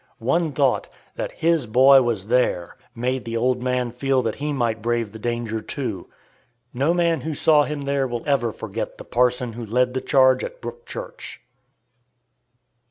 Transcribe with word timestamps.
One 0.17 0.51
thought 0.51 0.87
that 1.15 1.31
his 1.31 1.67
boy 1.67 2.01
was 2.01 2.25
there 2.25 2.75
made 2.95 3.23
the 3.23 3.37
old 3.37 3.61
man 3.61 3.91
feel 3.91 4.23
that 4.23 4.33
he 4.41 4.51
might 4.51 4.81
brave 4.81 5.11
the 5.11 5.19
danger, 5.19 5.61
too. 5.61 6.07
No 6.73 6.91
man 6.91 7.21
who 7.21 7.35
saw 7.35 7.65
him 7.65 7.81
there 7.81 8.07
will 8.07 8.23
ever 8.25 8.51
forget 8.51 8.97
the 8.97 9.03
parson 9.05 9.53
who 9.53 9.63
led 9.63 9.93
the 9.93 10.01
charge 10.01 10.43
at 10.43 10.59
Brook 10.59 10.87
Church. 10.87 11.39